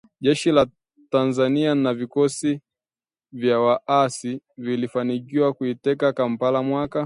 [0.21, 0.65] Jeshi la
[1.09, 2.61] Tanzania na vikosi
[3.31, 6.99] vya waasi vilifanikiwa kuiteka Kampala mwaka